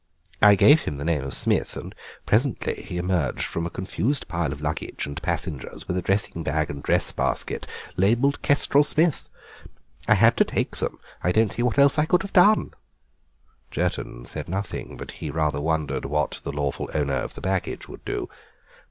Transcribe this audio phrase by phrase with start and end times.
[0.41, 1.93] I gave him the name of Smith, and
[2.25, 6.71] presently he emerged from a confused pile of luggage and passengers with a dressing bag
[6.71, 9.29] and dress basket labelled Kestrel Smith.
[10.07, 12.73] I had to take them; I don't see what else I could have done."
[13.69, 18.03] Jerton said nothing, but he rather wondered what the lawful owner of the baggage would
[18.03, 18.27] do.